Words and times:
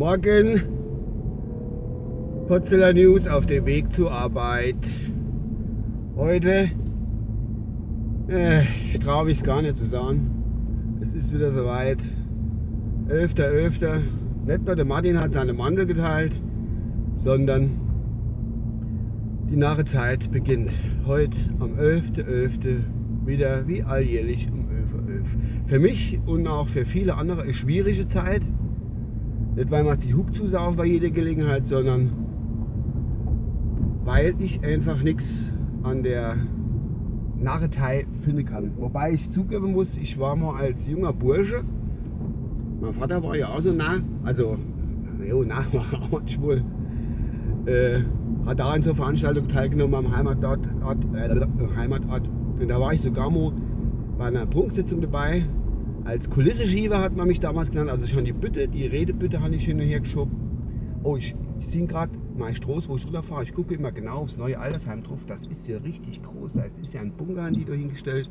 Morgen. 0.00 0.62
Potzeller 2.48 2.94
News 2.94 3.26
auf 3.26 3.44
dem 3.44 3.66
Weg 3.66 3.92
zur 3.92 4.10
Arbeit. 4.10 4.78
Heute, 6.16 6.70
äh, 8.30 8.62
ich 8.86 8.98
traue 9.00 9.26
mich 9.26 9.42
gar 9.42 9.60
nicht 9.60 9.76
zu 9.76 9.84
sagen. 9.84 11.02
Es 11.02 11.12
ist 11.12 11.34
wieder 11.34 11.52
soweit. 11.52 11.98
11.11. 13.08 13.78
.11. 13.78 14.00
Nicht 14.46 14.64
nur 14.64 14.74
der 14.74 14.86
Martin 14.86 15.20
hat 15.20 15.34
seine 15.34 15.52
Mandel 15.52 15.84
geteilt, 15.84 16.32
sondern 17.16 17.72
die 19.50 19.56
nahe 19.56 19.84
Zeit 19.84 20.32
beginnt. 20.32 20.70
Heute 21.04 21.36
am 21.58 21.74
11.11. 21.74 22.24
.11. 22.24 23.26
wieder 23.26 23.68
wie 23.68 23.82
alljährlich 23.82 24.48
um 24.50 24.60
11.11 24.60 24.94
Uhr. 24.94 25.24
Für 25.66 25.78
mich 25.78 26.18
und 26.24 26.46
auch 26.46 26.68
für 26.68 26.86
viele 26.86 27.16
andere 27.16 27.42
eine 27.42 27.52
schwierige 27.52 28.08
Zeit. 28.08 28.40
Nicht 29.56 29.70
weil 29.70 29.84
man 29.84 29.98
sich 29.98 30.14
Hub 30.14 30.34
zusauft 30.34 30.76
bei 30.76 30.86
jeder 30.86 31.10
Gelegenheit, 31.10 31.66
sondern 31.66 32.10
weil 34.04 34.34
ich 34.38 34.62
einfach 34.64 35.02
nichts 35.02 35.52
an 35.82 36.02
der 36.02 36.36
Narretei 37.38 38.06
finden 38.22 38.44
kann. 38.44 38.72
Wobei 38.76 39.12
ich 39.12 39.30
zugeben 39.32 39.72
muss, 39.72 39.96
ich 39.96 40.18
war 40.18 40.36
mal 40.36 40.56
als 40.56 40.86
junger 40.86 41.12
Bursche, 41.12 41.64
mein 42.80 42.94
Vater 42.94 43.22
war 43.22 43.36
ja 43.36 43.48
auch 43.48 43.60
so 43.60 43.72
nah, 43.72 43.98
also 44.24 44.56
jo, 45.26 45.42
nah 45.42 45.64
war 45.72 46.00
auch 46.00 46.10
manchmal, 46.10 46.62
äh, 47.66 48.00
hat 48.46 48.58
da 48.58 48.70
an 48.70 48.82
so 48.82 48.94
Veranstaltungen 48.94 49.48
teilgenommen 49.48 50.06
am 50.06 50.16
Heimatort, 50.16 50.60
äh, 51.14 51.76
Heimatort. 51.76 52.22
Und 52.58 52.68
da 52.68 52.80
war 52.80 52.92
ich 52.92 53.02
sogar 53.02 53.30
mal 53.30 53.52
bei 54.18 54.26
einer 54.26 54.46
Prunksitzung 54.46 55.00
dabei. 55.00 55.44
Als 56.04 56.30
Kulissenschieber 56.30 56.98
hat 56.98 57.16
man 57.16 57.28
mich 57.28 57.40
damals 57.40 57.70
genannt, 57.70 57.90
also 57.90 58.06
schon 58.06 58.24
die 58.24 58.32
Bütte, 58.32 58.68
die 58.68 58.86
Redebütte 58.86 59.40
habe 59.40 59.54
ich 59.54 59.64
hin 59.64 59.80
und 59.80 59.86
her 59.86 60.00
geschoben. 60.00 60.32
Oh, 61.02 61.16
ich, 61.16 61.34
ich 61.58 61.68
sehe 61.68 61.86
gerade 61.86 62.12
mein 62.36 62.54
Stroß, 62.54 62.88
wo 62.88 62.96
ich 62.96 63.04
runterfahre. 63.04 63.42
Ich 63.44 63.54
gucke 63.54 63.74
immer 63.74 63.92
genau 63.92 64.22
aufs 64.22 64.36
neue 64.36 64.58
Altersheim 64.58 65.02
drauf. 65.02 65.18
Das 65.26 65.46
ist 65.46 65.66
ja 65.68 65.78
richtig 65.78 66.22
groß. 66.22 66.52
Das 66.54 66.66
ist 66.82 66.94
ja 66.94 67.00
ein 67.00 67.12
Bunker 67.12 67.50
die 67.50 67.64
da 67.64 67.72
hingestellt. 67.72 68.30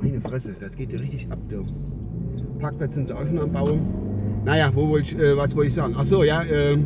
Meine 0.00 0.20
Fresse, 0.20 0.54
das 0.58 0.74
geht 0.76 0.92
ja 0.92 0.98
richtig 0.98 1.30
ab. 1.30 1.38
Da. 1.48 1.60
Parkplätze 2.58 2.94
sind 2.94 3.08
sie 3.08 3.16
auch 3.16 3.26
schon 3.26 3.38
am 3.38 3.52
Bauen. 3.52 3.80
Naja, 4.44 4.70
wo 4.74 4.88
wollte 4.88 5.14
ich, 5.14 5.18
äh, 5.18 5.36
was 5.36 5.54
wollte 5.54 5.68
ich 5.68 5.74
sagen? 5.74 5.94
Achso, 5.96 6.22
ja, 6.22 6.42
äh, 6.42 6.78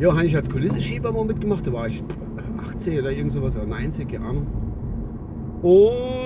ja, 0.00 0.14
habe 0.14 0.26
ich 0.26 0.36
als 0.36 0.50
Kulissenschieber 0.50 1.12
mal 1.12 1.24
mitgemacht. 1.24 1.66
Da 1.66 1.72
war 1.72 1.88
ich 1.88 2.02
18 2.68 2.98
oder 2.98 3.12
irgend 3.12 3.32
sowas, 3.32 3.54
oder 3.56 3.66
90, 3.66 4.08
keine 4.08 4.26
Ahnung. 4.26 4.46
Und 5.62 6.23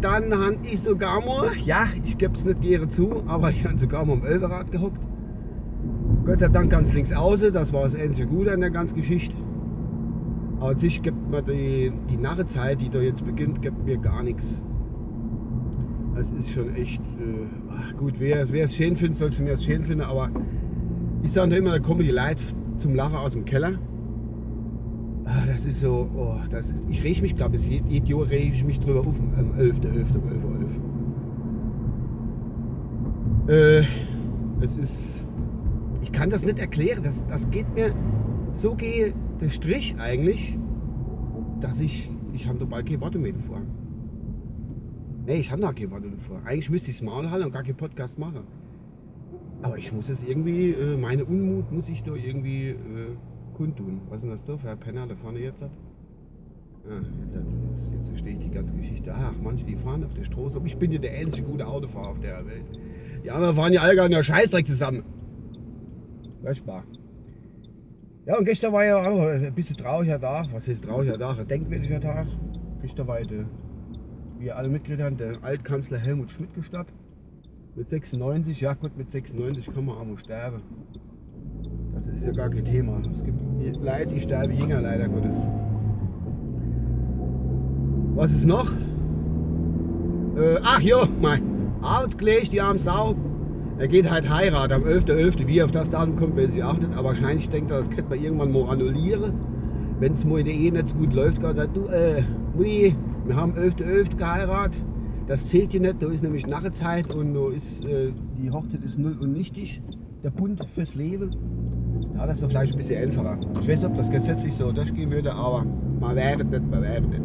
dann 0.00 0.32
habe 0.32 0.56
ich 0.62 0.80
sogar 0.82 1.24
mal, 1.24 1.50
ja, 1.64 1.86
ich 2.04 2.18
gebe 2.18 2.34
es 2.34 2.44
nicht 2.44 2.60
gerne 2.60 2.88
zu, 2.88 3.22
aber 3.26 3.50
ich 3.50 3.64
habe 3.64 3.78
sogar 3.78 4.04
mal 4.04 4.14
am 4.14 4.24
Ölverrad 4.24 4.70
gehockt. 4.70 5.00
Gott 6.24 6.40
sei 6.40 6.48
Dank 6.48 6.70
ganz 6.70 6.92
links 6.92 7.12
außen, 7.12 7.52
das 7.52 7.72
war 7.72 7.84
das 7.84 7.94
einzige 7.94 8.26
Gute 8.26 8.52
an 8.52 8.60
der 8.60 8.70
ganzen 8.70 8.96
Geschichte. 8.96 9.34
Aber 10.58 10.70
an 10.70 10.78
sich 10.78 11.02
gibt 11.02 11.30
mir 11.30 11.42
die, 11.42 11.92
die 12.10 12.16
Narrezeit, 12.16 12.80
die 12.80 12.90
da 12.90 13.00
jetzt 13.00 13.24
beginnt, 13.24 13.62
gibt 13.62 13.84
mir 13.84 13.96
gar 13.98 14.22
nichts. 14.22 14.60
Das 16.16 16.32
ist 16.32 16.50
schon 16.50 16.74
echt, 16.74 17.02
äh, 17.02 17.94
gut, 17.96 18.14
wer, 18.18 18.50
wer 18.50 18.64
es 18.64 18.74
schön 18.74 18.96
findet, 18.96 19.18
soll 19.18 19.28
es 19.28 19.38
mir 19.38 19.56
schön 19.58 19.84
finden, 19.84 20.02
aber 20.02 20.30
ich 21.22 21.32
sage 21.32 21.56
immer, 21.56 21.70
da 21.70 21.78
kommen 21.78 22.00
die 22.00 22.10
Leute 22.10 22.42
zum 22.78 22.94
Lachen 22.94 23.16
aus 23.16 23.32
dem 23.32 23.44
Keller. 23.44 23.78
Ah, 25.30 25.44
das 25.46 25.66
ist 25.66 25.80
so, 25.80 26.08
oh, 26.16 26.36
das 26.50 26.70
ist, 26.70 26.88
ich 26.88 27.04
rege 27.04 27.20
mich, 27.20 27.36
glaube 27.36 27.56
ich, 27.56 27.68
jedes 27.68 28.08
Jahr 28.08 28.30
rege 28.30 28.54
ich 28.54 28.64
mich 28.64 28.80
drüber 28.80 29.00
auf, 29.00 29.14
am 29.36 29.52
11.11. 29.58 29.60
11. 29.60 29.84
11. 29.86 30.14
11. 33.46 33.84
Äh, 33.84 33.84
es 34.64 34.76
ist, 34.78 35.26
ich 36.02 36.12
kann 36.12 36.30
das 36.30 36.46
nicht 36.46 36.58
erklären, 36.58 37.02
das, 37.02 37.26
das 37.26 37.50
geht 37.50 37.72
mir, 37.74 37.94
so 38.54 38.74
gehe 38.74 39.12
der 39.40 39.50
Strich 39.50 39.96
eigentlich, 39.98 40.56
dass 41.60 41.78
ich, 41.78 42.10
ich 42.32 42.48
habe 42.48 42.58
dabei 42.58 42.82
keine 42.82 43.00
Worte 43.02 43.18
mehr 43.18 43.34
vor. 43.46 43.60
Nee, 45.26 45.40
ich 45.40 45.52
habe 45.52 45.60
noch 45.60 45.74
keine 45.74 45.90
Worte 45.90 46.08
vor. 46.26 46.40
Eigentlich 46.46 46.70
müsste 46.70 46.88
ich 46.90 46.96
es 46.96 47.02
Maul 47.02 47.30
halten 47.30 47.44
und 47.44 47.52
gar 47.52 47.64
keinen 47.64 47.76
Podcast 47.76 48.18
machen. 48.18 48.44
Aber 49.60 49.76
ich 49.76 49.92
muss 49.92 50.08
es 50.08 50.22
irgendwie, 50.22 50.70
äh, 50.70 50.96
meine 50.96 51.26
Unmut 51.26 51.70
muss 51.70 51.88
ich 51.90 52.02
da 52.02 52.14
irgendwie 52.14 52.68
äh, 52.70 52.76
kundtun. 53.58 54.00
Was 54.08 54.18
ist 54.18 54.22
denn 54.22 54.30
das 54.30 54.44
da 54.44 54.56
für 54.56 54.70
ein 54.70 54.78
Penner 54.78 55.06
da 55.06 55.16
vorne 55.16 55.40
jetzt 55.40 55.60
hat? 55.60 55.70
Ja, 56.88 56.94
jetzt, 56.94 57.34
jetzt, 57.34 57.92
jetzt 57.92 58.08
verstehe 58.08 58.32
ich 58.34 58.38
die 58.38 58.50
ganze 58.50 58.72
Geschichte. 58.72 59.12
Ach, 59.12 59.34
manche 59.42 59.64
die 59.64 59.76
fahren 59.76 60.04
auf 60.04 60.14
der 60.14 60.24
Straße. 60.24 60.56
Aber 60.56 60.66
ich 60.66 60.76
bin 60.76 60.92
ja 60.92 60.98
der 60.98 61.12
einzige 61.12 61.46
gute 61.46 61.66
Autofahrer 61.66 62.08
auf 62.08 62.20
der 62.20 62.46
Welt. 62.46 62.64
Die 63.24 63.30
anderen 63.30 63.56
fahren 63.56 63.72
ja 63.72 63.82
alle 63.82 64.04
in 64.04 64.12
der 64.12 64.22
Scheißdreck 64.22 64.66
zusammen. 64.66 65.02
Waschbar. 66.42 66.84
Ja, 68.26 68.38
und 68.38 68.44
gestern 68.44 68.72
war 68.72 68.84
ja 68.84 68.98
auch 68.98 69.26
ein 69.26 69.54
bisschen 69.54 69.76
trauriger 69.76 70.20
Tag. 70.20 70.46
Was 70.52 70.68
ist 70.68 70.84
trauriger 70.84 71.18
Tag? 71.18 71.40
Ein 71.40 71.48
denkwürdiger 71.48 72.00
Tag. 72.00 72.26
Gestern 72.80 73.06
war 73.08 73.20
der, 73.20 73.46
wie 74.38 74.52
alle 74.52 74.68
mitgekriegt 74.68 75.02
habt, 75.02 75.18
der 75.18 75.42
Altkanzler 75.42 75.98
Helmut 75.98 76.30
Schmidt 76.30 76.54
gestorben. 76.54 76.92
Mit 77.74 77.90
96, 77.90 78.60
ja 78.60 78.74
gut, 78.74 78.96
mit 78.96 79.10
96 79.10 79.66
kann 79.66 79.84
man 79.84 79.96
auch 79.96 80.04
mal 80.04 80.18
sterben. 80.18 80.62
Ist 82.18 82.26
ja 82.26 82.32
gar 82.32 82.50
kein 82.50 82.64
Thema. 82.64 83.00
Es 83.12 83.22
gibt 83.22 83.40
Leute, 83.80 84.06
die 84.12 84.20
sterben 84.20 84.52
jünger, 84.58 84.80
leider 84.80 85.08
Gottes. 85.08 85.36
Was 88.16 88.32
ist 88.32 88.44
noch? 88.44 88.72
Äh, 90.36 90.58
ach 90.64 90.80
ja, 90.80 91.06
mein 91.20 91.42
Arbeitskollege, 91.80 92.50
die 92.50 92.60
arme 92.60 92.80
Sau. 92.80 93.14
Er 93.78 93.86
geht 93.86 94.10
halt 94.10 94.28
heiraten 94.28 94.72
am 94.72 94.82
11.11. 94.82 95.36
.11. 95.36 95.46
Wie 95.46 95.58
er 95.58 95.66
auf 95.66 95.70
das 95.70 95.90
Datum 95.90 96.16
kommt, 96.16 96.36
ich 96.36 96.60
auch 96.64 96.76
nicht. 96.76 96.92
Aber 96.94 97.10
wahrscheinlich 97.10 97.48
denkt 97.50 97.70
er, 97.70 97.78
das 97.78 97.88
könnte 97.88 98.10
man 98.10 98.20
irgendwann 98.20 98.50
mal 98.50 98.68
annullieren. 98.68 99.34
Wenn 100.00 100.14
es 100.14 100.24
mal 100.24 100.40
in 100.40 100.46
der 100.46 100.54
Ehe 100.54 100.72
nicht 100.72 100.88
so 100.88 100.96
gut 100.96 101.12
läuft, 101.12 101.40
kann 101.40 101.50
er 101.50 101.54
sagen, 101.54 101.74
du, 101.74 101.86
äh, 101.86 102.24
Mutti, 102.56 102.96
wir 103.26 103.36
haben 103.36 103.52
am 103.52 103.58
11.11. 103.58 103.84
.11. 103.84 104.16
geheiratet. 104.16 104.80
Das 105.28 105.46
zählt 105.46 105.70
hier 105.70 105.80
nicht, 105.80 106.02
da 106.02 106.08
ist 106.08 106.24
nämlich 106.24 106.48
Nachezeit 106.48 107.14
und 107.14 107.36
ist, 107.54 107.84
äh, 107.84 108.10
die 108.42 108.50
Hochzeit 108.50 108.82
ist 108.84 108.98
null 108.98 109.16
und 109.20 109.32
nichtig. 109.34 109.80
Der 110.24 110.30
Bund 110.30 110.60
fürs 110.74 110.96
Leben. 110.96 111.30
Ja, 112.18 112.26
das 112.26 112.42
ist 112.42 112.48
vielleicht 112.48 112.72
ein 112.72 112.78
bisschen 112.78 113.00
einfacher. 113.00 113.38
Ich 113.60 113.68
weiß 113.68 113.82
nicht, 113.82 113.90
ob 113.90 113.96
das 113.96 114.10
gesetzlich 114.10 114.56
so 114.56 114.72
durchgehen 114.72 115.10
würde, 115.10 115.32
aber 115.32 115.64
man 116.00 116.16
wäre 116.16 116.44
nicht, 116.44 116.70
man 116.70 116.82
wäre 116.82 117.00
nicht. 117.00 117.22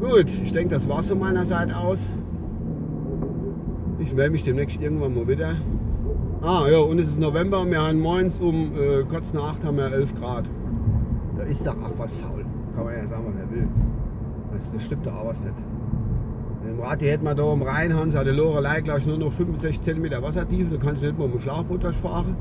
Gut, 0.00 0.26
ich 0.44 0.52
denke, 0.52 0.74
das 0.74 0.86
war 0.86 1.00
es 1.00 1.08
von 1.08 1.18
meiner 1.18 1.46
Seite 1.46 1.74
aus. 1.74 2.12
Ich 3.98 4.12
melde 4.12 4.32
mich 4.32 4.44
demnächst 4.44 4.78
irgendwann 4.78 5.14
mal 5.14 5.26
wieder. 5.26 5.56
Ah 6.42 6.68
ja, 6.68 6.78
und 6.80 6.98
es 6.98 7.08
ist 7.08 7.18
November 7.18 7.64
wir 7.64 7.80
haben 7.80 8.00
morgens 8.00 8.38
um 8.38 8.72
äh, 8.76 9.04
kurz 9.08 9.32
nach 9.32 9.54
8 9.54 9.64
haben 9.64 9.78
wir 9.78 9.90
11 9.90 10.14
Grad. 10.16 10.44
Da 11.38 11.44
ist 11.44 11.66
doch 11.66 11.72
auch 11.72 11.98
was 11.98 12.14
faul. 12.16 12.44
Kann 12.76 12.84
man 12.84 12.94
ja 12.94 13.06
sagen, 13.06 13.24
was 13.26 13.36
er 13.36 13.50
will. 13.50 13.68
Das, 14.52 14.70
das 14.70 14.82
stimmt 14.82 15.06
doch 15.06 15.14
auch 15.14 15.28
was 15.28 15.40
nicht. 15.40 15.54
Im 16.68 16.80
Rad 16.80 17.00
hätten 17.00 17.24
wir 17.24 17.34
da 17.34 17.44
am 17.44 17.62
Rhein, 17.62 17.94
Hans, 17.94 18.14
hat 18.14 18.26
die 18.26 18.30
Lorelei 18.30 18.82
gleich 18.82 19.06
nur 19.06 19.16
noch 19.16 19.32
65 19.32 19.80
cm 19.80 20.22
Wassertiefe, 20.22 20.76
da 20.76 20.84
kannst 20.84 21.02
du 21.02 21.06
nicht 21.06 21.18
mal 21.18 21.26
mit 21.26 21.36
dem 21.36 21.40
Schlauchboot 21.40 21.82
durchfahren. 21.82 22.36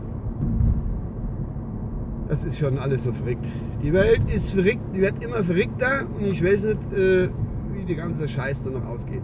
Das 2.30 2.44
ist 2.46 2.58
schon 2.58 2.78
alles 2.78 3.04
so 3.04 3.12
verrückt. 3.12 3.46
Die 3.84 3.94
Welt 3.94 4.22
ist 4.34 4.52
verrückt, 4.52 4.82
die 4.96 5.02
wird 5.02 5.22
immer 5.22 5.44
verrückter 5.44 6.06
und 6.18 6.26
ich 6.26 6.44
weiß 6.44 6.64
nicht, 6.64 6.94
äh, 6.94 7.30
wie 7.74 7.84
die 7.86 7.96
ganze 7.96 8.28
Scheiß 8.28 8.64
da 8.64 8.70
noch 8.70 8.86
ausgeht. 8.86 9.22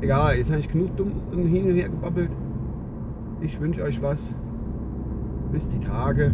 Egal, 0.00 0.36
jetzt 0.36 0.50
habe 0.50 0.60
ich 0.60 0.68
genug 0.68 0.96
dumm 0.96 1.12
hin 1.32 1.64
und 1.64 1.76
her 1.76 1.88
gebabbelt. 1.88 2.30
Ich 3.40 3.58
wünsche 3.60 3.82
euch 3.82 4.00
was. 4.02 4.34
Bis 5.52 5.68
die 5.68 5.80
Tage. 5.80 6.32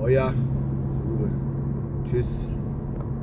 Euer 0.00 0.32
Uwe. 1.08 1.30
Tschüss. 2.08 2.56